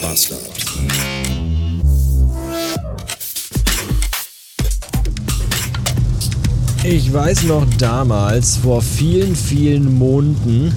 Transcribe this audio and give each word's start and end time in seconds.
Bastard. 0.00 0.40
Ich 6.82 7.12
weiß 7.12 7.42
noch 7.44 7.66
damals, 7.78 8.56
vor 8.56 8.80
vielen, 8.80 9.36
vielen 9.36 9.98
Monaten, 9.98 10.74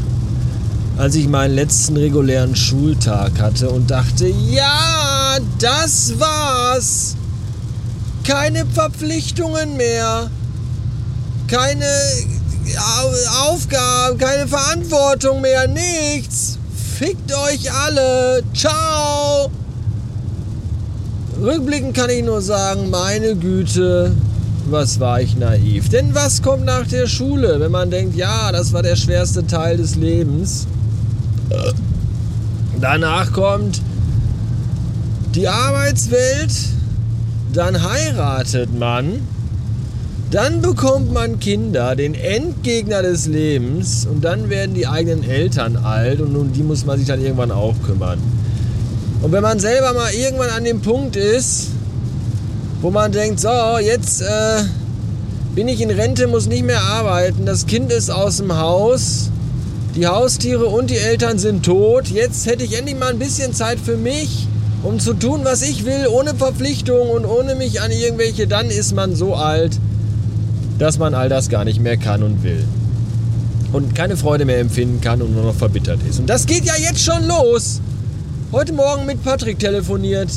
als 0.97 1.15
ich 1.15 1.27
meinen 1.27 1.55
letzten 1.55 1.95
regulären 1.95 2.55
Schultag 2.55 3.39
hatte 3.39 3.69
und 3.69 3.89
dachte, 3.89 4.27
ja, 4.27 5.37
das 5.59 6.19
war's. 6.19 7.15
Keine 8.25 8.65
Verpflichtungen 8.65 9.77
mehr. 9.77 10.29
Keine 11.47 11.85
Aufgaben, 13.43 14.17
keine 14.17 14.47
Verantwortung 14.47 15.41
mehr, 15.41 15.67
nichts. 15.67 16.57
Fickt 16.97 17.33
euch 17.33 17.71
alle. 17.71 18.43
Ciao. 18.53 19.49
Rückblickend 21.41 21.95
kann 21.95 22.09
ich 22.11 22.23
nur 22.23 22.41
sagen, 22.41 22.91
meine 22.91 23.35
Güte, 23.35 24.15
was 24.69 24.99
war 24.99 25.19
ich 25.19 25.35
naiv. 25.35 25.89
Denn 25.89 26.13
was 26.13 26.43
kommt 26.43 26.65
nach 26.65 26.85
der 26.85 27.07
Schule, 27.07 27.59
wenn 27.59 27.71
man 27.71 27.89
denkt, 27.89 28.15
ja, 28.15 28.51
das 28.51 28.73
war 28.73 28.83
der 28.83 28.95
schwerste 28.95 29.45
Teil 29.47 29.77
des 29.77 29.95
Lebens? 29.95 30.67
Danach 32.79 33.31
kommt 33.33 33.81
die 35.33 35.47
Arbeitswelt, 35.47 36.53
dann 37.53 37.81
heiratet 37.81 38.77
man, 38.77 39.27
dann 40.33 40.63
bekommt 40.63 41.13
man 41.13 41.39
Kinder, 41.39 41.95
den 41.95 42.15
Endgegner 42.15 43.03
des 43.03 43.27
Lebens, 43.27 44.07
und 44.09 44.23
dann 44.23 44.49
werden 44.49 44.73
die 44.73 44.87
eigenen 44.87 45.23
Eltern 45.23 45.77
alt 45.77 46.21
und 46.21 46.35
um 46.35 46.51
die 46.51 46.63
muss 46.63 46.85
man 46.85 46.97
sich 46.97 47.07
dann 47.07 47.21
irgendwann 47.21 47.51
auch 47.51 47.75
kümmern. 47.85 48.17
Und 49.21 49.31
wenn 49.31 49.43
man 49.43 49.59
selber 49.59 49.93
mal 49.93 50.11
irgendwann 50.11 50.49
an 50.49 50.63
dem 50.63 50.81
Punkt 50.81 51.15
ist, 51.15 51.67
wo 52.81 52.89
man 52.89 53.11
denkt, 53.11 53.41
so, 53.41 53.77
jetzt 53.79 54.23
äh, 54.23 54.63
bin 55.53 55.67
ich 55.67 55.81
in 55.81 55.91
Rente, 55.91 56.25
muss 56.25 56.47
nicht 56.47 56.65
mehr 56.65 56.81
arbeiten, 56.81 57.45
das 57.45 57.67
Kind 57.67 57.91
ist 57.91 58.09
aus 58.09 58.37
dem 58.37 58.57
Haus, 58.57 59.29
die 59.95 60.07
Haustiere 60.07 60.65
und 60.65 60.89
die 60.89 60.97
Eltern 60.97 61.37
sind 61.37 61.63
tot, 61.63 62.07
jetzt 62.07 62.47
hätte 62.47 62.63
ich 62.63 62.75
endlich 62.75 62.97
mal 62.97 63.11
ein 63.11 63.19
bisschen 63.19 63.53
Zeit 63.53 63.77
für 63.79 63.97
mich, 63.97 64.47
um 64.81 64.99
zu 64.99 65.13
tun, 65.13 65.41
was 65.43 65.61
ich 65.61 65.85
will, 65.85 66.07
ohne 66.07 66.33
Verpflichtung 66.33 67.11
und 67.11 67.23
ohne 67.23 67.53
mich 67.53 67.81
an 67.81 67.91
irgendwelche, 67.91 68.47
dann 68.47 68.71
ist 68.71 68.95
man 68.95 69.15
so 69.15 69.35
alt, 69.35 69.77
dass 70.79 70.97
man 70.97 71.13
all 71.13 71.29
das 71.29 71.49
gar 71.49 71.65
nicht 71.65 71.79
mehr 71.79 71.97
kann 71.97 72.23
und 72.23 72.43
will. 72.43 72.63
Und 73.71 73.95
keine 73.95 74.17
Freude 74.17 74.45
mehr 74.45 74.59
empfinden 74.59 75.01
kann 75.01 75.21
und 75.21 75.33
nur 75.33 75.43
noch 75.43 75.55
verbittert 75.55 75.99
ist. 76.07 76.19
Und 76.19 76.29
das 76.29 76.45
geht 76.45 76.65
ja 76.65 76.75
jetzt 76.77 77.03
schon 77.03 77.25
los. 77.27 77.81
Heute 78.51 78.73
Morgen 78.73 79.05
mit 79.05 79.23
Patrick 79.23 79.57
telefoniert 79.59 80.29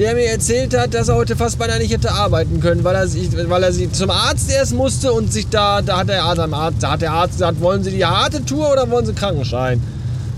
der 0.00 0.14
mir 0.14 0.30
erzählt 0.30 0.76
hat, 0.76 0.94
dass 0.94 1.08
er 1.08 1.16
heute 1.16 1.36
fast 1.36 1.58
beinahe 1.58 1.78
nicht 1.78 1.92
hätte 1.92 2.12
arbeiten 2.12 2.60
können, 2.60 2.84
weil 2.84 2.94
er, 2.94 3.06
sich, 3.06 3.28
weil 3.48 3.62
er 3.62 3.72
sie 3.72 3.92
zum 3.92 4.10
Arzt 4.10 4.50
erst 4.50 4.74
musste 4.74 5.12
und 5.12 5.30
sich 5.30 5.48
da, 5.48 5.82
da 5.82 5.98
hat 5.98 6.08
der 6.08 6.22
Arzt, 6.24 6.82
da 6.82 6.92
hat 6.92 7.02
der 7.02 7.12
Arzt 7.12 7.34
gesagt, 7.34 7.60
wollen 7.60 7.84
Sie 7.84 7.90
die 7.90 8.04
harte 8.04 8.44
Tour 8.44 8.72
oder 8.72 8.90
wollen 8.90 9.04
Sie 9.04 9.12
Krankenschein? 9.12 9.82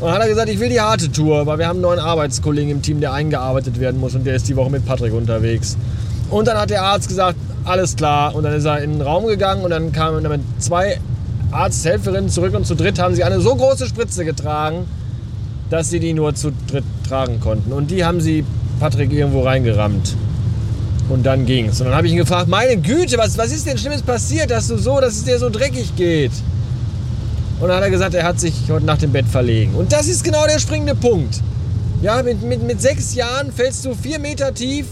Und 0.01 0.07
dann 0.07 0.15
hat 0.15 0.23
er 0.23 0.29
gesagt, 0.29 0.49
ich 0.49 0.59
will 0.59 0.69
die 0.69 0.81
harte 0.81 1.13
Tour, 1.13 1.47
weil 1.47 1.59
wir 1.59 1.69
haben 1.69 1.77
einen 1.77 1.83
neuen 1.83 2.01
Arbeitskollegen 2.01 2.73
im 2.73 2.83
Team, 2.83 3.01
der 3.01 3.13
eingearbeitet 3.13 3.79
werden 3.79 4.01
muss 4.01 4.17
und 4.17 4.25
der 4.25 4.35
ist 4.35 4.49
die 4.49 4.57
Woche 4.57 4.71
mit 4.71 4.85
Patrick 4.85 5.13
unterwegs. 5.13 5.77
Und 6.29 6.49
dann 6.49 6.59
hat 6.59 6.71
der 6.71 6.83
Arzt 6.83 7.09
gesagt, 7.09 7.37
alles 7.65 7.97
klar. 7.97 8.35
Und 8.35 8.45
dann 8.45 8.55
ist 8.55 8.65
er 8.65 8.83
in 8.83 8.93
den 8.93 9.03
Raum 9.03 9.27
gegangen 9.27 9.65
und 9.65 9.71
dann 9.71 9.93
kamen 9.93 10.23
damit 10.23 10.41
zwei 10.59 10.99
Arzthelferinnen 11.51 12.31
zurück 12.31 12.55
und 12.55 12.67
zu 12.67 12.75
dritt 12.75 12.99
haben 12.99 13.15
sie 13.15 13.25
eine 13.25 13.41
so 13.41 13.55
große 13.55 13.87
Spritze 13.87 14.25
getragen, 14.25 14.87
dass 15.71 15.91
sie 15.91 16.01
die 16.01 16.13
nur 16.13 16.35
zu 16.35 16.53
dritt 16.69 16.85
tragen 17.09 17.41
konnten. 17.41 17.73
Und 17.73 17.91
die 17.91 18.05
haben 18.05 18.21
sie 18.21 18.45
Patrick 18.81 19.13
irgendwo 19.13 19.43
reingerammt. 19.43 20.17
Und 21.09 21.25
dann 21.25 21.47
ging's. 21.47 21.81
Und 21.81 21.89
dann 21.89 21.97
habe 21.97 22.07
ich 22.07 22.13
ihn 22.13 22.19
gefragt, 22.19 22.49
meine 22.49 22.77
Güte, 22.77 23.19
was, 23.19 23.37
was 23.37 23.53
ist 23.53 23.67
denn 23.67 23.77
Schlimmes 23.77 24.03
passiert, 24.03 24.51
dass 24.51 24.69
du 24.69 24.79
so, 24.79 25.01
dass 25.01 25.15
es 25.15 25.25
dir 25.25 25.39
so 25.39 25.51
dreckig 25.51 25.95
geht? 25.97 26.33
Und 27.61 27.69
dann 27.69 27.77
hat 27.77 27.85
er 27.85 27.91
gesagt, 27.91 28.15
er 28.15 28.25
hat 28.25 28.41
sich 28.41 28.55
heute 28.71 28.87
nach 28.87 28.99
dem 28.99 29.13
Bett 29.13 29.27
verlegen. 29.27 29.75
Und 29.75 29.93
das 29.93 30.09
ist 30.09 30.25
genau 30.25 30.47
der 30.47 30.59
springende 30.59 30.95
Punkt. 30.95 31.41
Ja, 32.03 32.23
mit, 32.23 32.43
mit, 32.43 32.63
mit 32.63 32.81
sechs 32.81 33.15
Jahren 33.15 33.53
fällst 33.53 33.85
du 33.85 33.95
vier 33.95 34.19
Meter 34.19 34.53
tief 34.55 34.87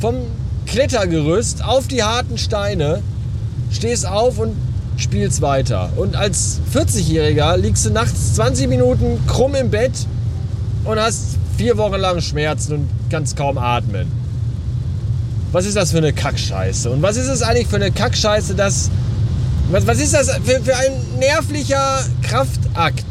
vom 0.00 0.14
Klettergerüst 0.66 1.64
auf 1.64 1.86
die 1.88 2.02
harten 2.02 2.38
Steine, 2.38 3.02
stehst 3.70 4.06
auf 4.06 4.38
und 4.38 4.54
spielst 4.96 5.42
weiter. 5.42 5.90
Und 5.96 6.16
als 6.16 6.60
40-Jähriger 6.74 7.56
liegst 7.56 7.86
du 7.86 7.90
nachts 7.90 8.34
20 8.34 8.68
Minuten 8.68 9.18
krumm 9.26 9.54
im 9.54 9.70
Bett 9.70 9.92
und 10.84 10.98
hast 10.98 11.36
vier 11.56 11.76
Wochen 11.78 11.96
lang 11.96 12.20
Schmerzen 12.20 12.74
und 12.74 12.88
kannst 13.10 13.36
kaum 13.36 13.58
atmen. 13.58 14.10
Was 15.52 15.64
ist 15.64 15.76
das 15.76 15.92
für 15.92 15.98
eine 15.98 16.12
Kackscheiße? 16.12 16.90
Und 16.90 17.02
was 17.02 17.16
ist 17.16 17.28
es 17.28 17.42
eigentlich 17.42 17.68
für 17.68 17.76
eine 17.76 17.90
Kackscheiße, 17.90 18.54
dass. 18.54 18.90
Was, 19.70 19.86
was 19.86 20.00
ist 20.00 20.14
das 20.14 20.30
für, 20.44 20.60
für 20.62 20.76
ein 20.76 20.92
nervlicher 21.18 22.04
Kraftakt? 22.22 23.04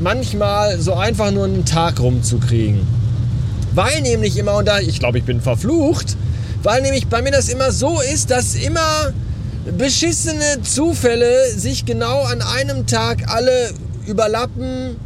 Manchmal 0.00 0.80
so 0.80 0.94
einfach 0.94 1.30
nur 1.30 1.44
einen 1.44 1.64
Tag 1.64 2.00
rumzukriegen. 2.00 2.80
Weil 3.74 4.02
nämlich 4.02 4.38
immer, 4.38 4.56
und 4.56 4.68
da, 4.68 4.78
ich 4.78 5.00
glaube, 5.00 5.18
ich 5.18 5.24
bin 5.24 5.40
verflucht, 5.40 6.16
weil 6.62 6.80
nämlich 6.82 7.08
bei 7.08 7.22
mir 7.22 7.32
das 7.32 7.48
immer 7.48 7.72
so 7.72 8.00
ist, 8.00 8.30
dass 8.30 8.54
immer 8.54 9.12
beschissene 9.76 10.62
Zufälle 10.62 11.50
sich 11.50 11.84
genau 11.84 12.22
an 12.22 12.40
einem 12.40 12.86
Tag 12.86 13.28
alle 13.28 13.72
überlappen 14.06 14.96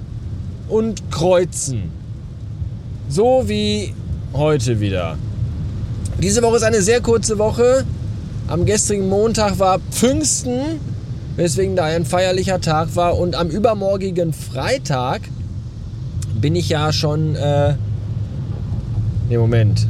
und 0.69 1.11
kreuzen. 1.11 1.91
So 3.09 3.45
wie 3.47 3.95
heute 4.35 4.81
wieder. 4.81 5.17
Diese 6.21 6.43
Woche 6.43 6.57
ist 6.57 6.63
eine 6.65 6.83
sehr 6.83 7.01
kurze 7.01 7.39
Woche. 7.39 7.85
Am 8.49 8.67
gestrigen 8.67 9.09
Montag 9.09 9.59
war 9.59 9.79
Pfingsten, 9.91 10.81
weswegen 11.37 11.75
da 11.75 11.85
ein 11.85 12.05
feierlicher 12.05 12.61
Tag 12.61 12.97
war. 12.97 13.17
Und 13.17 13.35
am 13.35 13.49
übermorgigen 13.49 14.35
Freitag 14.35 15.23
bin 16.35 16.55
ich 16.55 16.69
ja 16.69 16.93
schon. 16.93 17.35
Äh 17.35 17.75
ne, 19.29 19.39
Moment. 19.39 19.87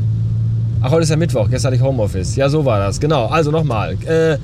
Ach, 0.81 0.91
heute 0.91 1.03
ist 1.03 1.10
ja 1.10 1.16
Mittwoch. 1.16 1.50
Gestern 1.50 1.72
hatte 1.72 1.76
ich 1.76 1.82
Homeoffice. 1.82 2.37
Ja, 2.37 2.49
so 2.49 2.65
war 2.65 2.78
das. 2.78 3.00
Genau. 3.00 3.26
Also 3.26 3.50
nochmal. 3.50 3.97
Äh, 4.04 4.38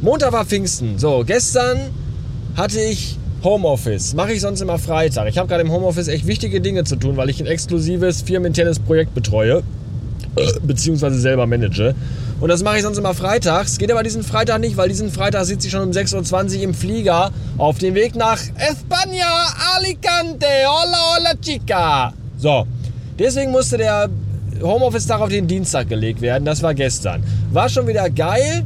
Montag 0.00 0.32
war 0.32 0.44
Pfingsten. 0.44 0.98
So, 0.98 1.22
gestern 1.26 1.78
hatte 2.56 2.80
ich 2.80 3.18
Homeoffice. 3.42 4.14
Mache 4.14 4.32
ich 4.32 4.40
sonst 4.40 4.60
immer 4.60 4.78
Freitag. 4.78 5.28
Ich 5.28 5.38
habe 5.38 5.48
gerade 5.48 5.62
im 5.62 5.70
Homeoffice 5.70 6.08
echt 6.08 6.26
wichtige 6.26 6.60
Dinge 6.60 6.84
zu 6.84 6.96
tun, 6.96 7.16
weil 7.16 7.28
ich 7.28 7.40
ein 7.40 7.46
exklusives 7.46 8.22
firmeninternes 8.22 8.78
Projekt 8.78 9.14
betreue. 9.14 9.62
Beziehungsweise 10.62 11.18
selber 11.18 11.46
manage. 11.46 11.94
Und 12.40 12.48
das 12.50 12.62
mache 12.62 12.76
ich 12.76 12.82
sonst 12.82 12.98
immer 12.98 13.14
freitags. 13.14 13.78
Geht 13.78 13.90
aber 13.90 14.02
diesen 14.02 14.22
Freitag 14.22 14.60
nicht, 14.60 14.76
weil 14.76 14.88
diesen 14.88 15.10
Freitag 15.10 15.44
sitze 15.44 15.66
ich 15.66 15.72
schon 15.72 15.82
um 15.82 15.90
6.20 15.90 16.56
Uhr 16.56 16.62
im 16.64 16.74
Flieger 16.74 17.30
auf 17.56 17.78
dem 17.78 17.94
Weg 17.94 18.14
nach 18.14 18.38
España, 18.38 19.54
Alicante, 19.76 20.46
hola, 20.66 21.16
hola, 21.16 21.32
chica. 21.40 22.12
So, 22.36 22.66
deswegen 23.18 23.50
musste 23.52 23.78
der 23.78 24.10
Homeoffice-Tag 24.62 25.20
auf 25.20 25.28
den 25.28 25.46
Dienstag 25.46 25.88
gelegt 25.88 26.20
werden. 26.20 26.44
Das 26.44 26.62
war 26.62 26.74
gestern. 26.74 27.22
War 27.52 27.68
schon 27.68 27.86
wieder 27.86 28.10
geil 28.10 28.64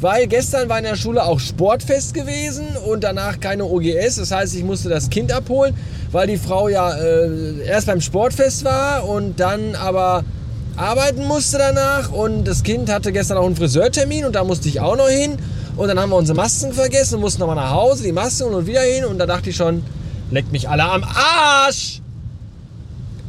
weil 0.00 0.26
gestern 0.26 0.68
war 0.68 0.78
in 0.78 0.84
der 0.84 0.96
Schule 0.96 1.22
auch 1.22 1.38
Sportfest 1.38 2.14
gewesen 2.14 2.66
und 2.86 3.04
danach 3.04 3.38
keine 3.38 3.64
OGS. 3.64 4.16
Das 4.16 4.30
heißt, 4.30 4.54
ich 4.54 4.64
musste 4.64 4.88
das 4.88 5.10
Kind 5.10 5.30
abholen, 5.30 5.74
weil 6.10 6.26
die 6.26 6.38
Frau 6.38 6.68
ja 6.68 6.94
äh, 6.94 7.66
erst 7.66 7.86
beim 7.86 8.00
Sportfest 8.00 8.64
war 8.64 9.06
und 9.06 9.38
dann 9.40 9.74
aber 9.74 10.24
arbeiten 10.76 11.26
musste 11.26 11.58
danach 11.58 12.10
und 12.10 12.44
das 12.48 12.62
Kind 12.62 12.90
hatte 12.90 13.12
gestern 13.12 13.36
auch 13.36 13.44
einen 13.44 13.56
Friseurtermin 13.56 14.24
und 14.24 14.34
da 14.34 14.44
musste 14.44 14.68
ich 14.68 14.80
auch 14.80 14.96
noch 14.96 15.08
hin 15.08 15.36
und 15.76 15.88
dann 15.88 15.98
haben 15.98 16.10
wir 16.10 16.16
unsere 16.16 16.36
Masken 16.36 16.72
vergessen 16.72 17.16
und 17.16 17.20
mussten 17.20 17.40
nochmal 17.40 17.56
nach 17.56 17.72
Hause, 17.72 18.04
die 18.04 18.12
Masken 18.12 18.54
und 18.54 18.66
wieder 18.66 18.80
hin 18.80 19.04
und 19.04 19.18
da 19.18 19.26
dachte 19.26 19.50
ich 19.50 19.56
schon, 19.56 19.82
leckt 20.30 20.52
mich 20.52 20.68
alle 20.68 20.84
am 20.84 21.04
Arsch! 21.04 21.99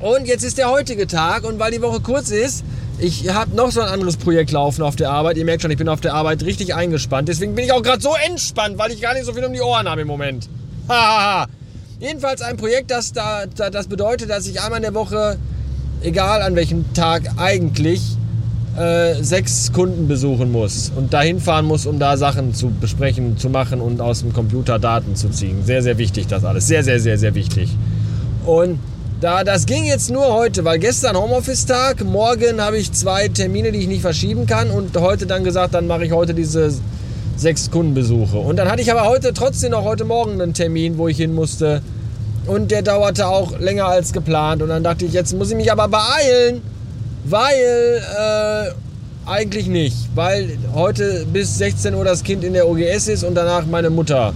Und 0.02 0.26
jetzt 0.26 0.44
ist 0.44 0.58
der 0.58 0.70
heutige 0.70 1.06
Tag 1.06 1.44
und 1.44 1.60
weil 1.60 1.72
die 1.72 1.82
Woche 1.82 2.00
kurz 2.00 2.32
ist, 2.32 2.64
ich 2.98 3.30
habe 3.30 3.56
noch 3.56 3.72
so 3.72 3.82
ein 3.82 3.88
anderes 3.88 4.18
Projekt 4.18 4.52
laufen 4.52 4.82
auf 4.82 4.96
der 4.96 5.12
Arbeit. 5.12 5.38
Ihr 5.38 5.46
merkt 5.46 5.62
schon, 5.62 5.72
ich 5.72 5.78
bin 5.78 5.90
auf 5.90 6.02
der 6.02 6.14
Arbeit 6.14 6.44
richtig 6.44 6.74
eingespannt. 6.74 7.30
Deswegen 7.30 7.56
bin 7.56 7.66
ich 7.66 7.72
auch 7.72 7.84
gerade 7.84 8.02
so 8.02 8.16
entspannt, 8.28 8.78
weil 8.78 8.92
ich 8.92 9.02
gar 9.02 9.14
nicht 9.14 9.26
so 9.26 9.34
viel 9.34 9.44
um 9.44 9.54
die 9.54 9.62
Ohren 9.62 9.88
habe 9.88 10.02
im 10.02 10.08
Moment. 10.08 10.50
Hahaha. 10.90 11.48
Jedenfalls 12.00 12.42
ein 12.42 12.58
Projekt, 12.58 12.90
das, 12.90 13.14
da, 13.14 13.46
das 13.46 13.88
bedeutet, 13.88 14.30
dass 14.32 14.48
ich 14.48 14.60
einmal 14.60 14.78
in 14.78 14.84
der 14.84 14.96
Woche, 14.96 15.38
egal 16.02 16.42
an 16.42 16.56
welchem 16.56 16.94
Tag 16.94 17.24
eigentlich, 17.38 18.02
äh, 18.76 19.22
sechs 19.22 19.72
Kunden 19.72 20.08
besuchen 20.08 20.52
muss 20.52 20.92
und 20.96 21.14
dahin 21.14 21.40
fahren 21.40 21.66
muss, 21.66 21.86
um 21.86 22.00
da 22.00 22.18
Sachen 22.18 22.56
zu 22.56 22.70
besprechen, 22.70 23.38
zu 23.38 23.50
machen 23.50 23.82
und 23.82 24.02
aus 24.02 24.22
dem 24.22 24.34
Computer 24.34 24.80
Daten 24.80 25.16
zu 25.16 25.30
ziehen. 25.30 25.64
Sehr, 25.64 25.84
sehr 25.84 26.00
wichtig 26.00 26.26
das 26.26 26.44
alles. 26.44 26.68
Sehr, 26.68 26.84
sehr, 26.84 27.00
sehr, 27.00 27.20
sehr 27.20 27.36
wichtig. 27.36 27.70
Und 28.46 28.80
da, 29.22 29.44
das 29.44 29.68
ging 29.68 29.86
jetzt 29.86 30.10
nur 30.10 30.34
heute, 30.34 30.66
weil 30.66 30.80
gestern 30.80 31.16
Homeoffice-Tag, 31.16 32.04
morgen 32.04 32.60
habe 32.60 32.80
ich 32.80 32.92
zwei 32.92 33.28
Termine, 33.28 33.72
die 33.72 33.78
ich 33.78 33.88
nicht 33.88 34.02
verschieben 34.02 34.48
kann 34.48 34.72
und 34.72 34.98
heute 34.98 35.28
dann 35.28 35.44
gesagt, 35.44 35.76
dann 35.76 35.86
mache 35.86 36.06
ich 36.06 36.12
heute 36.12 36.34
diese 36.34 36.74
sechs 37.38 37.70
Kundenbesuche. 37.70 38.40
Und 38.40 38.58
dann 38.58 38.70
hatte 38.70 38.82
ich 38.82 38.92
aber 38.92 39.08
heute 39.08 39.32
trotzdem 39.34 39.72
noch 39.72 39.84
heute 39.84 40.06
Morgen 40.06 40.42
einen 40.42 40.56
Termin, 40.56 40.98
wo 40.98 41.08
ich 41.08 41.18
hin 41.18 41.36
musste 41.36 41.84
und 42.48 42.72
der 42.72 42.82
dauerte 42.82 43.28
auch 43.28 43.60
länger 43.60 43.86
als 43.86 44.12
geplant. 44.12 44.64
Und 44.64 44.70
dann 44.70 44.84
dachte 44.84 45.06
ich, 45.06 45.14
jetzt 45.14 45.36
muss 45.38 45.52
ich 45.52 45.56
mich 45.56 45.72
aber 45.72 45.88
beeilen, 45.88 46.64
weil 47.24 48.02
äh, 48.18 48.72
eigentlich 49.30 49.68
nicht, 49.68 49.98
weil 50.16 50.58
heute 50.74 51.28
bis 51.32 51.60
16 51.60 51.94
Uhr 51.94 52.04
das 52.04 52.24
Kind 52.24 52.44
in 52.44 52.54
der 52.54 52.68
OGS 52.68 53.08
ist 53.08 53.24
und 53.24 53.36
danach 53.36 53.68
meine 53.68 53.92
Mutter 53.92 54.34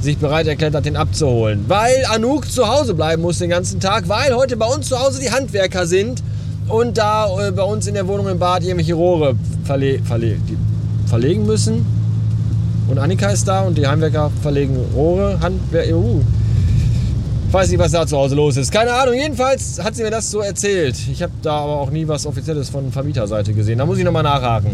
sich 0.00 0.18
bereit 0.18 0.46
erklärt 0.46 0.74
hat, 0.74 0.84
den 0.84 0.96
abzuholen. 0.96 1.64
Weil 1.68 2.04
Anouk 2.08 2.50
zu 2.50 2.68
Hause 2.68 2.94
bleiben 2.94 3.22
muss 3.22 3.38
den 3.38 3.50
ganzen 3.50 3.80
Tag, 3.80 4.08
weil 4.08 4.34
heute 4.34 4.56
bei 4.56 4.66
uns 4.66 4.88
zu 4.88 4.98
Hause 4.98 5.20
die 5.20 5.30
Handwerker 5.30 5.86
sind 5.86 6.22
und 6.68 6.98
da 6.98 7.48
äh, 7.48 7.52
bei 7.52 7.62
uns 7.62 7.86
in 7.86 7.94
der 7.94 8.06
Wohnung 8.06 8.28
im 8.28 8.38
Bad 8.38 8.62
irgendwelche 8.62 8.94
Rohre 8.94 9.34
verle 9.64 10.00
verle 10.02 10.36
verlegen 11.06 11.44
müssen. 11.44 11.84
Und 12.88 12.98
Annika 12.98 13.28
ist 13.28 13.46
da 13.46 13.62
und 13.62 13.76
die 13.76 13.86
Handwerker 13.86 14.30
verlegen 14.42 14.76
Rohre. 14.94 15.38
Handwer 15.40 15.94
uh. 15.94 16.20
Weiß 17.52 17.68
nicht, 17.68 17.80
was 17.80 17.90
da 17.90 18.06
zu 18.06 18.16
Hause 18.16 18.36
los 18.36 18.56
ist. 18.56 18.70
Keine 18.70 18.92
Ahnung. 18.92 19.14
Jedenfalls 19.14 19.82
hat 19.82 19.96
sie 19.96 20.04
mir 20.04 20.10
das 20.10 20.30
so 20.30 20.40
erzählt. 20.40 20.96
Ich 21.10 21.20
habe 21.22 21.32
da 21.42 21.58
aber 21.58 21.80
auch 21.80 21.90
nie 21.90 22.06
was 22.06 22.26
Offizielles 22.26 22.68
von 22.68 22.92
Vermieterseite 22.92 23.52
gesehen. 23.52 23.78
Da 23.78 23.86
muss 23.86 23.98
ich 23.98 24.04
nochmal 24.04 24.22
nachhaken. 24.22 24.70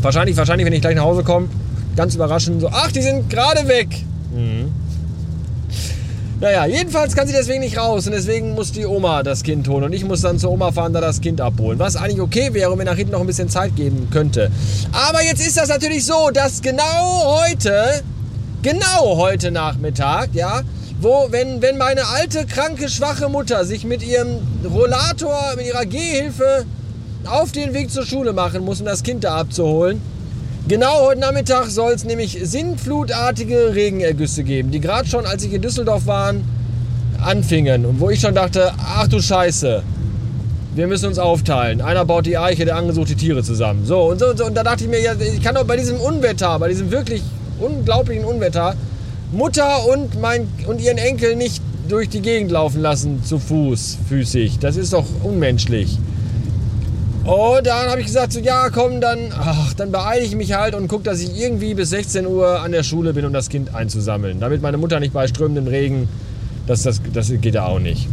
Wahrscheinlich, 0.00 0.36
wahrscheinlich, 0.36 0.66
wenn 0.66 0.72
ich 0.72 0.80
gleich 0.80 0.96
nach 0.96 1.04
Hause 1.04 1.22
komme, 1.22 1.48
ganz 1.94 2.16
überraschend 2.16 2.60
so, 2.60 2.68
ach, 2.72 2.90
die 2.90 3.02
sind 3.02 3.30
gerade 3.30 3.68
weg. 3.68 3.88
Mhm. 4.32 4.72
Naja, 6.42 6.66
jedenfalls 6.66 7.14
kann 7.14 7.28
sie 7.28 7.32
deswegen 7.32 7.60
nicht 7.60 7.78
raus 7.78 8.04
und 8.06 8.14
deswegen 8.14 8.54
muss 8.54 8.72
die 8.72 8.84
Oma 8.84 9.22
das 9.22 9.44
Kind 9.44 9.68
holen 9.68 9.84
und 9.84 9.92
ich 9.92 10.04
muss 10.04 10.22
dann 10.22 10.40
zur 10.40 10.50
Oma 10.50 10.72
fahren, 10.72 10.92
da 10.92 11.00
das 11.00 11.20
Kind 11.20 11.40
abholen. 11.40 11.78
Was 11.78 11.94
eigentlich 11.94 12.20
okay 12.20 12.52
wäre 12.52 12.76
mir 12.76 12.84
nach 12.84 12.96
hinten 12.96 13.12
noch 13.12 13.20
ein 13.20 13.28
bisschen 13.28 13.48
Zeit 13.48 13.76
geben 13.76 14.08
könnte. 14.10 14.50
Aber 14.90 15.22
jetzt 15.22 15.46
ist 15.46 15.56
das 15.56 15.68
natürlich 15.68 16.04
so, 16.04 16.30
dass 16.34 16.60
genau 16.60 17.40
heute, 17.44 18.02
genau 18.62 19.18
heute 19.18 19.52
Nachmittag, 19.52 20.30
ja, 20.32 20.62
wo, 21.00 21.28
wenn, 21.30 21.62
wenn 21.62 21.78
meine 21.78 22.08
alte, 22.08 22.44
kranke, 22.44 22.88
schwache 22.88 23.28
Mutter 23.28 23.64
sich 23.64 23.84
mit 23.84 24.02
ihrem 24.02 24.38
Rollator, 24.64 25.54
mit 25.56 25.66
ihrer 25.66 25.86
Gehhilfe 25.86 26.64
auf 27.24 27.52
den 27.52 27.72
Weg 27.72 27.92
zur 27.92 28.04
Schule 28.04 28.32
machen 28.32 28.64
muss, 28.64 28.80
um 28.80 28.86
das 28.86 29.04
Kind 29.04 29.22
da 29.22 29.36
abzuholen, 29.36 30.00
Genau 30.68 31.06
heute 31.06 31.20
Nachmittag 31.20 31.66
soll 31.66 31.92
es 31.92 32.04
nämlich 32.04 32.38
sinnflutartige 32.40 33.74
Regenergüsse 33.74 34.44
geben, 34.44 34.70
die 34.70 34.78
gerade 34.78 35.08
schon, 35.08 35.26
als 35.26 35.42
ich 35.42 35.52
in 35.52 35.60
Düsseldorf 35.60 36.06
war, 36.06 36.34
anfingen. 37.20 37.84
Und 37.84 37.98
wo 37.98 38.10
ich 38.10 38.20
schon 38.20 38.36
dachte, 38.36 38.72
ach 38.78 39.08
du 39.08 39.20
Scheiße, 39.20 39.82
wir 40.76 40.86
müssen 40.86 41.06
uns 41.06 41.18
aufteilen. 41.18 41.80
Einer 41.80 42.04
baut 42.04 42.26
die 42.26 42.38
Eiche, 42.38 42.64
der 42.64 42.76
andere 42.76 42.94
sucht 42.94 43.08
die 43.08 43.16
Tiere 43.16 43.42
zusammen. 43.42 43.84
So 43.86 44.02
und, 44.02 44.20
so 44.20 44.30
und 44.30 44.38
so. 44.38 44.46
Und 44.46 44.54
da 44.54 44.62
dachte 44.62 44.84
ich 44.84 44.90
mir, 44.90 45.00
ja, 45.00 45.14
ich 45.14 45.42
kann 45.42 45.56
doch 45.56 45.64
bei 45.64 45.76
diesem 45.76 45.98
Unwetter, 45.98 46.56
bei 46.60 46.68
diesem 46.68 46.92
wirklich 46.92 47.22
unglaublichen 47.58 48.24
Unwetter, 48.24 48.76
Mutter 49.32 49.84
und, 49.88 50.20
mein, 50.20 50.46
und 50.68 50.80
ihren 50.80 50.98
Enkel 50.98 51.34
nicht 51.34 51.60
durch 51.88 52.08
die 52.08 52.20
Gegend 52.20 52.52
laufen 52.52 52.80
lassen, 52.80 53.24
zu 53.24 53.40
Fuß, 53.40 53.98
füßig. 54.08 54.60
Das 54.60 54.76
ist 54.76 54.92
doch 54.92 55.06
unmenschlich. 55.24 55.98
Und 57.24 57.66
dann 57.66 57.88
habe 57.88 58.00
ich 58.00 58.06
gesagt, 58.06 58.32
so, 58.32 58.40
ja, 58.40 58.68
komm, 58.70 59.00
dann, 59.00 59.32
ach, 59.32 59.74
dann 59.74 59.92
beeile 59.92 60.24
ich 60.24 60.34
mich 60.34 60.54
halt 60.54 60.74
und 60.74 60.88
gucke, 60.88 61.04
dass 61.04 61.20
ich 61.20 61.38
irgendwie 61.38 61.74
bis 61.74 61.90
16 61.90 62.26
Uhr 62.26 62.60
an 62.60 62.72
der 62.72 62.82
Schule 62.82 63.12
bin, 63.12 63.24
um 63.24 63.32
das 63.32 63.48
Kind 63.48 63.74
einzusammeln. 63.74 64.40
Damit 64.40 64.60
meine 64.60 64.76
Mutter 64.76 64.98
nicht 64.98 65.12
bei 65.12 65.28
strömendem 65.28 65.68
Regen, 65.68 66.08
das, 66.66 66.82
das, 66.82 67.00
das 67.12 67.32
geht 67.40 67.54
ja 67.54 67.64
auch 67.66 67.78
nicht. 67.78 68.08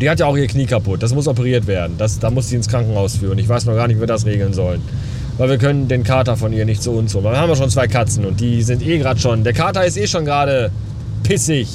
Die 0.00 0.08
hat 0.08 0.20
ja 0.20 0.26
auch 0.26 0.36
ihr 0.36 0.46
Knie 0.46 0.66
kaputt, 0.66 1.02
das 1.02 1.12
muss 1.12 1.26
operiert 1.26 1.66
werden. 1.66 1.96
Das, 1.98 2.20
da 2.20 2.30
muss 2.30 2.48
sie 2.48 2.56
ins 2.56 2.68
Krankenhaus 2.68 3.16
führen. 3.16 3.36
Ich 3.38 3.48
weiß 3.48 3.64
noch 3.66 3.74
gar 3.74 3.88
nicht, 3.88 3.96
wie 3.96 4.00
wir 4.00 4.06
das 4.06 4.24
regeln 4.24 4.52
sollen. 4.52 4.80
Weil 5.36 5.50
wir 5.50 5.58
können 5.58 5.88
den 5.88 6.04
Kater 6.04 6.36
von 6.36 6.52
ihr 6.52 6.64
nicht 6.64 6.82
zu 6.82 6.92
uns 6.92 7.14
holen. 7.14 7.24
Wir 7.24 7.36
haben 7.36 7.50
ja 7.50 7.56
schon 7.56 7.70
zwei 7.70 7.88
Katzen 7.88 8.24
und 8.24 8.40
die 8.40 8.62
sind 8.62 8.86
eh 8.86 8.98
gerade 8.98 9.18
schon. 9.18 9.42
Der 9.42 9.54
Kater 9.54 9.84
ist 9.84 9.96
eh 9.96 10.06
schon 10.06 10.24
gerade 10.24 10.70
pissig. 11.24 11.68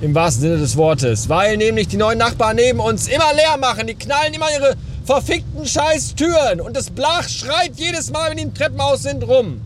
Im 0.00 0.14
wahrsten 0.14 0.42
Sinne 0.42 0.58
des 0.58 0.76
Wortes. 0.76 1.28
Weil 1.28 1.56
nämlich 1.56 1.88
die 1.88 1.96
neuen 1.96 2.18
Nachbarn 2.18 2.56
neben 2.56 2.78
uns 2.78 3.08
immer 3.08 3.32
leer 3.34 3.56
machen. 3.58 3.86
Die 3.86 3.94
knallen 3.94 4.34
immer 4.34 4.46
ihre 4.52 4.76
verfickten 5.08 5.64
scheiß 5.64 6.16
Türen 6.16 6.60
und 6.60 6.76
das 6.76 6.90
Blach 6.90 7.26
schreit 7.26 7.72
jedes 7.76 8.10
Mal, 8.10 8.28
wenn 8.28 8.36
die 8.36 8.42
im 8.42 8.52
Treppenhaus 8.52 9.04
sind, 9.04 9.26
rum. 9.26 9.62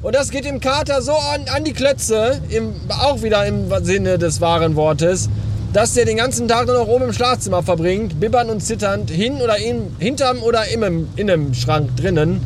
Und 0.00 0.14
das 0.14 0.30
geht 0.30 0.46
dem 0.46 0.58
Kater 0.58 1.02
so 1.02 1.12
an, 1.12 1.42
an 1.54 1.64
die 1.64 1.74
Klötze, 1.74 2.40
im, 2.48 2.72
auch 2.88 3.22
wieder 3.22 3.44
im 3.44 3.70
Sinne 3.82 4.16
des 4.16 4.40
wahren 4.40 4.76
Wortes, 4.76 5.28
dass 5.74 5.92
der 5.92 6.06
den 6.06 6.16
ganzen 6.16 6.48
Tag 6.48 6.66
nur 6.66 6.78
noch 6.78 6.88
oben 6.88 7.04
im 7.04 7.12
Schlafzimmer 7.12 7.62
verbringt, 7.62 8.18
bibbernd 8.20 8.50
und 8.50 8.62
zitternd, 8.62 9.10
hin 9.10 9.42
oder 9.42 9.58
in, 9.58 9.94
hinterm 9.98 10.42
oder 10.42 10.66
im, 10.68 11.08
in 11.14 11.54
Schrank 11.54 11.94
drinnen. 11.96 12.40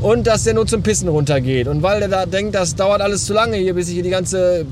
Und 0.00 0.26
dass 0.26 0.42
der 0.42 0.54
nur 0.54 0.66
zum 0.66 0.82
Pissen 0.82 1.08
runtergeht. 1.08 1.68
Und 1.68 1.84
weil 1.84 2.00
der 2.00 2.08
da 2.08 2.26
denkt, 2.26 2.56
das 2.56 2.74
dauert 2.74 3.00
alles 3.00 3.26
zu 3.26 3.32
lange 3.32 3.58
hier, 3.58 3.74
bis 3.74 3.86
ich 3.86 3.94
hier 3.94 4.02
die 4.02 4.10
ganze 4.10 4.66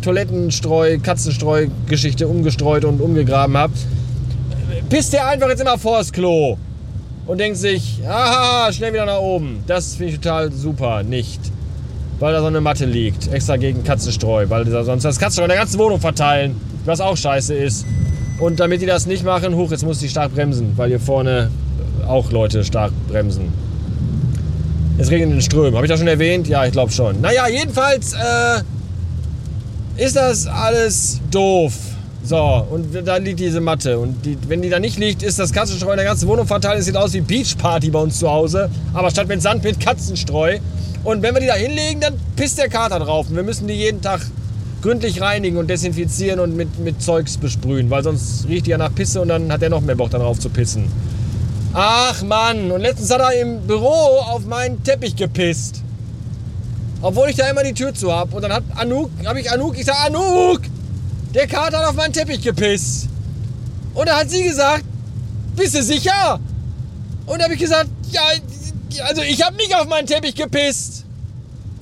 Toilettenstreu, 0.00 0.96
Katzenstreu-Geschichte 0.98 2.26
umgestreut 2.26 2.86
und 2.86 3.02
umgegraben 3.02 3.58
habe, 3.58 3.74
pisst 4.88 5.12
der 5.12 5.26
einfach 5.26 5.48
jetzt 5.48 5.60
immer 5.60 5.78
vors 5.78 6.12
Klo 6.12 6.56
und 7.26 7.38
denkt 7.38 7.58
sich, 7.58 8.00
haha, 8.06 8.72
schnell 8.72 8.92
wieder 8.92 9.06
nach 9.06 9.18
oben. 9.18 9.62
Das 9.66 9.96
finde 9.96 10.12
ich 10.12 10.20
total 10.20 10.52
super. 10.52 11.02
Nicht. 11.02 11.40
Weil 12.18 12.32
da 12.32 12.40
so 12.40 12.46
eine 12.46 12.60
Matte 12.60 12.86
liegt. 12.86 13.30
Extra 13.32 13.56
gegen 13.56 13.84
Katzenstreu. 13.84 14.46
Weil 14.48 14.66
sonst 14.84 15.04
das 15.04 15.18
Katzenstreu 15.18 15.44
in 15.44 15.50
der 15.50 15.58
ganzen 15.58 15.78
Wohnung 15.78 16.00
verteilen. 16.00 16.60
Was 16.84 17.00
auch 17.00 17.16
scheiße 17.16 17.54
ist. 17.54 17.84
Und 18.38 18.60
damit 18.60 18.80
die 18.80 18.86
das 18.86 19.06
nicht 19.06 19.24
machen, 19.24 19.54
hoch, 19.56 19.70
jetzt 19.70 19.84
muss 19.84 20.00
ich 20.02 20.10
stark 20.10 20.34
bremsen. 20.34 20.72
Weil 20.76 20.90
hier 20.90 21.00
vorne 21.00 21.50
auch 22.06 22.30
Leute 22.30 22.64
stark 22.64 22.92
bremsen. 23.08 23.52
Es 24.98 25.10
regnet 25.10 25.32
in 25.32 25.42
Strömen. 25.42 25.74
Habe 25.74 25.84
ich 25.84 25.90
das 25.90 25.98
schon 25.98 26.08
erwähnt? 26.08 26.48
Ja, 26.48 26.64
ich 26.64 26.72
glaube 26.72 26.92
schon. 26.92 27.20
Naja, 27.20 27.48
jedenfalls 27.48 28.14
äh, 28.14 28.62
ist 30.02 30.16
das 30.16 30.46
alles 30.46 31.20
doof. 31.30 31.74
So, 32.26 32.66
und 32.70 33.06
da 33.06 33.18
liegt 33.18 33.38
diese 33.38 33.60
Matte. 33.60 34.00
Und 34.00 34.26
die, 34.26 34.36
wenn 34.48 34.60
die 34.60 34.68
da 34.68 34.80
nicht 34.80 34.98
liegt, 34.98 35.22
ist 35.22 35.38
das 35.38 35.52
Katzenstreu 35.52 35.92
in 35.92 35.98
der 35.98 36.06
ganzen 36.06 36.26
Wohnung 36.26 36.44
verteilt. 36.44 36.80
Es 36.80 36.86
sieht 36.86 36.96
aus 36.96 37.12
wie 37.12 37.20
Beachparty 37.20 37.90
bei 37.90 38.00
uns 38.00 38.18
zu 38.18 38.28
Hause. 38.28 38.68
Aber 38.94 39.10
statt 39.10 39.28
mit 39.28 39.40
Sand 39.40 39.62
mit 39.62 39.78
Katzenstreu. 39.78 40.58
Und 41.04 41.22
wenn 41.22 41.34
wir 41.34 41.40
die 41.40 41.46
da 41.46 41.54
hinlegen, 41.54 42.00
dann 42.00 42.14
pisst 42.34 42.58
der 42.58 42.68
Kater 42.68 42.98
drauf. 42.98 43.28
Und 43.30 43.36
wir 43.36 43.44
müssen 43.44 43.68
die 43.68 43.74
jeden 43.74 44.02
Tag 44.02 44.22
gründlich 44.82 45.20
reinigen 45.20 45.56
und 45.56 45.70
desinfizieren 45.70 46.40
und 46.40 46.56
mit, 46.56 46.80
mit 46.80 47.00
Zeugs 47.00 47.36
besprühen. 47.36 47.90
Weil 47.90 48.02
sonst 48.02 48.48
riecht 48.48 48.66
die 48.66 48.70
ja 48.70 48.78
nach 48.78 48.92
Pisse 48.92 49.20
und 49.20 49.28
dann 49.28 49.52
hat 49.52 49.62
er 49.62 49.70
noch 49.70 49.80
mehr 49.80 49.94
Bock 49.94 50.10
darauf 50.10 50.40
zu 50.40 50.48
pissen. 50.48 50.90
Ach 51.74 52.24
Mann, 52.24 52.72
und 52.72 52.80
letztens 52.80 53.08
hat 53.12 53.20
er 53.20 53.40
im 53.40 53.60
Büro 53.60 53.86
auf 53.86 54.44
meinen 54.46 54.82
Teppich 54.82 55.14
gepisst. 55.14 55.80
Obwohl 57.02 57.28
ich 57.28 57.36
da 57.36 57.48
immer 57.48 57.62
die 57.62 57.74
Tür 57.74 57.94
zu 57.94 58.12
habe. 58.12 58.34
Und 58.34 58.42
dann 58.42 58.52
hat 58.52 58.64
Anouk, 58.74 59.10
habe 59.24 59.38
ich 59.38 59.48
Anouk, 59.48 59.78
ich 59.78 59.84
sage 59.84 59.98
Anouk, 60.06 60.62
der 61.36 61.46
Kater 61.46 61.78
hat 61.78 61.84
auf 61.84 61.94
meinen 61.94 62.14
Teppich 62.14 62.40
gepisst. 62.40 63.08
Und 63.92 64.08
da 64.08 64.20
hat 64.20 64.30
sie 64.30 64.42
gesagt, 64.42 64.84
bist 65.54 65.74
du 65.74 65.82
sicher? 65.82 66.40
Und 67.26 67.38
da 67.38 67.44
habe 67.44 67.54
ich 67.54 67.60
gesagt, 67.60 67.90
ja, 68.10 68.22
also 69.04 69.20
ich 69.20 69.44
habe 69.44 69.54
nicht 69.56 69.74
auf 69.76 69.86
meinen 69.86 70.06
Teppich 70.06 70.34
gepisst. 70.34 71.04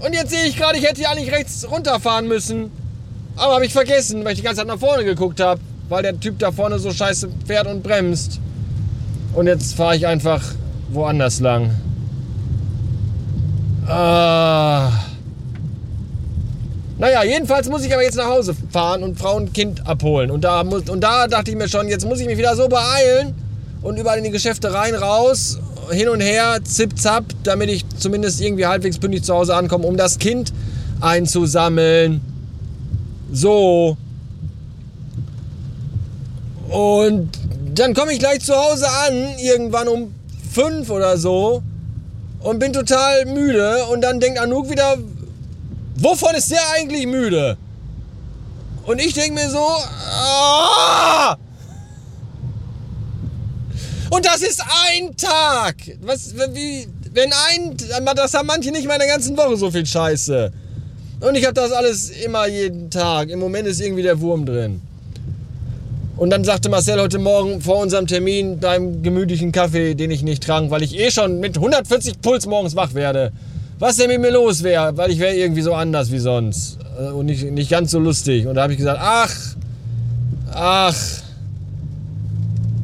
Und 0.01 0.13
jetzt 0.13 0.31
sehe 0.31 0.47
ich 0.47 0.57
gerade, 0.57 0.77
ich 0.77 0.85
hätte 0.85 1.01
ja 1.01 1.15
nicht 1.15 1.31
rechts 1.31 1.67
runterfahren 1.71 2.27
müssen. 2.27 2.73
Aber 3.37 3.55
habe 3.55 3.67
ich 3.67 3.73
vergessen, 3.73 4.25
weil 4.25 4.33
ich 4.33 4.41
die 4.41 4.45
ganze 4.45 4.59
Zeit 4.61 4.67
nach 4.67 4.79
vorne 4.79 5.05
geguckt 5.05 5.39
habe. 5.41 5.61
Weil 5.89 6.03
der 6.03 6.19
Typ 6.19 6.39
da 6.41 6.51
vorne 6.51 6.81
so 6.81 6.91
scheiße 6.91 7.29
fährt 7.47 7.69
und 7.69 7.83
bremst. 7.83 8.41
Und 9.35 9.47
jetzt 9.47 9.75
fahre 9.77 9.95
ich 9.97 10.07
einfach 10.07 10.43
woanders 10.91 11.39
lang. 11.39 11.71
Ah. 13.87 14.91
Naja, 16.97 17.25
jedenfalls 17.25 17.69
muss 17.69 17.85
ich 17.85 17.93
aber 17.93 18.03
jetzt 18.03 18.17
nach 18.17 18.29
Hause 18.29 18.55
fahren 18.71 19.03
und 19.03 19.19
Frau 19.19 19.37
und 19.37 19.53
Kind 19.53 19.87
abholen. 19.87 20.31
Und 20.31 20.45
da, 20.45 20.63
muss, 20.63 20.89
und 20.89 21.01
da 21.01 21.27
dachte 21.27 21.51
ich 21.51 21.57
mir 21.57 21.69
schon, 21.69 21.89
jetzt 21.89 22.07
muss 22.07 22.21
ich 22.21 22.27
mich 22.27 22.39
wieder 22.39 22.55
so 22.55 22.69
beeilen 22.69 23.35
und 23.83 23.99
überall 23.99 24.19
in 24.19 24.25
die 24.25 24.31
Geschäfte 24.31 24.73
rein, 24.73 24.95
raus, 24.95 25.59
hin 25.91 26.09
und 26.09 26.21
her, 26.21 26.59
zip, 26.65 26.99
zap, 26.99 27.25
damit 27.43 27.69
ich 27.69 27.85
zumindest 27.99 28.41
irgendwie 28.41 28.67
halbwegs 28.67 28.99
pünktlich 28.99 29.25
zu 29.25 29.35
Hause 29.35 29.57
ankomme, 29.57 29.87
um 29.87 29.97
das 29.97 30.19
Kind 30.19 30.53
einzusammeln. 31.01 32.21
So. 33.33 33.97
Und 36.69 37.31
dann 37.75 37.93
komme 37.95 38.13
ich 38.13 38.21
gleich 38.21 38.41
zu 38.41 38.55
Hause 38.55 38.87
an, 39.09 39.39
irgendwann 39.39 39.89
um 39.89 40.15
fünf 40.53 40.91
oder 40.91 41.19
so, 41.19 41.63
und 42.41 42.59
bin 42.61 42.73
total 42.73 43.27
müde. 43.27 43.85
Und 43.87 44.01
dann 44.03 44.21
denkt 44.21 44.39
Anouk 44.39 44.71
wieder, 44.71 44.97
Wovon 45.97 46.35
ist 46.35 46.51
der 46.51 46.61
eigentlich 46.77 47.07
müde? 47.07 47.57
Und 48.85 49.01
ich 49.01 49.15
denke 49.15 49.35
mir 49.35 49.49
so, 49.49 49.59
ah! 49.59 51.37
Und 54.11 54.27
das 54.27 54.43
ist 54.43 54.61
ein 54.61 55.17
Tag. 55.17 55.77
Was, 56.03 56.35
wie, 56.53 56.87
wenn 57.13 57.33
ein, 57.49 57.77
das 58.17 58.35
haben 58.35 58.47
manche 58.47 58.71
nicht 58.71 58.87
mal 58.87 58.95
in 58.95 59.01
der 59.01 59.09
ganzen 59.09 59.37
Woche 59.37 59.57
so 59.57 59.71
viel 59.71 59.87
Scheiße. 59.87 60.53
Und 61.21 61.37
ich 61.37 61.45
habe 61.45 61.55
das 61.55 61.73
alles 61.73 62.11
immer 62.11 62.47
jeden 62.47 62.91
Tag. 62.91 63.31
Im 63.31 63.39
Moment 63.39 63.67
ist 63.67 63.81
irgendwie 63.81 64.03
der 64.03 64.21
Wurm 64.21 64.45
drin. 64.45 64.83
Und 66.17 66.31
dann 66.31 66.45
sagte 66.45 66.69
Marcel 66.69 67.01
heute 67.01 67.19
Morgen 67.19 67.61
vor 67.61 67.79
unserem 67.79 68.07
Termin 68.07 68.61
beim 68.61 69.03
gemütlichen 69.03 69.53
Kaffee, 69.53 69.95
den 69.95 70.11
ich 70.11 70.23
nicht 70.23 70.45
trank, 70.45 70.71
weil 70.71 70.83
ich 70.83 70.97
eh 70.97 71.11
schon 71.11 71.41
mit 71.41 71.57
140 71.57 72.21
Puls 72.21 72.47
morgens 72.47 72.77
wach 72.77 72.95
werde 72.95 73.33
was 73.79 73.97
denn 73.97 74.09
mit 74.09 74.21
mir 74.21 74.31
los 74.31 74.63
wäre, 74.63 74.97
weil 74.97 75.11
ich 75.11 75.19
wäre 75.19 75.35
irgendwie 75.35 75.63
so 75.63 75.75
anders 75.75 76.11
wie 76.11 76.19
sonst 76.19 76.79
äh, 76.99 77.09
und 77.09 77.27
nicht, 77.27 77.45
nicht 77.51 77.71
ganz 77.71 77.91
so 77.91 77.99
lustig. 77.99 78.47
Und 78.47 78.55
da 78.55 78.63
habe 78.63 78.73
ich 78.73 78.79
gesagt, 78.79 79.01
ach, 79.03 79.35
Ach. 80.55 80.95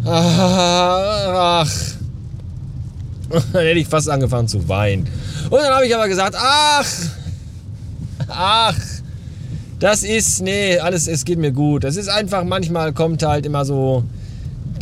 Ach. 0.05 1.71
Dann 3.53 3.65
hätte 3.65 3.79
ich 3.79 3.87
fast 3.87 4.11
angefangen 4.11 4.49
zu 4.49 4.69
weinen. 4.69 5.07
Und 5.51 5.59
dann 5.59 5.73
habe 5.73 5.87
ich 5.87 5.95
aber 5.95 6.09
gesagt, 6.09 6.35
ach. 6.37 6.87
Ach. 8.29 8.77
Das 9.79 10.03
ist, 10.03 10.43
nee, 10.43 10.79
alles, 10.79 11.07
es 11.07 11.25
geht 11.25 11.39
mir 11.39 11.53
gut. 11.53 11.85
Es 11.85 11.97
ist 11.97 12.09
einfach, 12.09 12.45
manchmal 12.45 12.93
kommt 12.93 13.23
halt 13.23 13.47
immer 13.47 13.65
so 13.65 14.05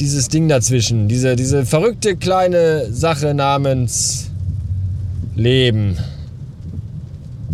dieses 0.00 0.28
Ding 0.28 0.48
dazwischen. 0.48 1.08
Diese, 1.08 1.36
diese 1.36 1.66
verrückte 1.66 2.16
kleine 2.16 2.90
Sache 2.92 3.34
namens 3.34 4.27
Leben 5.38 5.96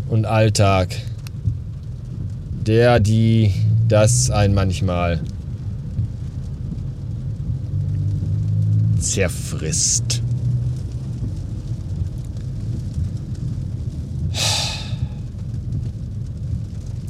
und 0.09 0.25
Alltag. 0.25 0.89
Der, 2.67 2.99
die, 2.99 3.53
das 3.89 4.31
ein 4.31 4.55
manchmal 4.55 5.21
zerfrisst. 8.99 10.23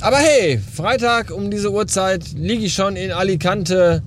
Aber 0.00 0.16
hey, 0.16 0.58
Freitag 0.58 1.30
um 1.30 1.52
diese 1.52 1.70
Uhrzeit 1.70 2.32
liege 2.32 2.64
ich 2.64 2.74
schon 2.74 2.96
in 2.96 3.12
Alicante 3.12 4.02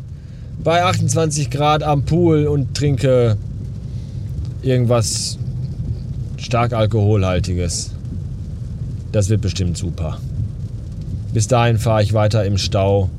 bei 0.66 0.84
28 0.84 1.50
Grad 1.50 1.82
am 1.82 2.04
Pool 2.04 2.46
und 2.46 2.76
trinke 2.76 3.38
irgendwas 4.62 5.38
stark 6.38 6.74
alkoholhaltiges. 6.74 7.92
Das 9.12 9.30
wird 9.30 9.42
bestimmt 9.42 9.78
super. 9.78 10.20
Bis 11.34 11.48
dahin 11.48 11.78
fahre 11.78 12.04
ich 12.04 12.14
weiter 12.14 12.46
im 12.46 12.58
Stau 12.58 13.10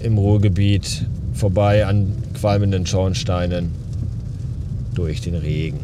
im 0.00 0.18
Ruhrgebiet 0.18 1.06
vorbei 1.34 1.86
an 1.86 2.12
qualmenden 2.34 2.86
Schornsteinen 2.86 3.70
durch 4.94 5.20
den 5.20 5.34
Regen. 5.34 5.80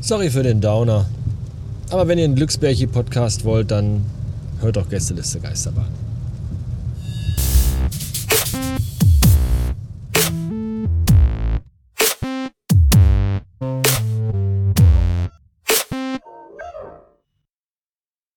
Sorry 0.00 0.30
für 0.30 0.42
den 0.42 0.60
Downer. 0.62 1.04
Aber 1.90 2.08
wenn 2.08 2.16
ihr 2.16 2.24
einen 2.24 2.34
Glücksbärchi-Podcast 2.34 3.44
wollt, 3.44 3.70
dann 3.70 4.02
hört 4.60 4.76
doch 4.76 4.88
Gästeliste 4.88 5.40
Geisterbahn. 5.40 6.07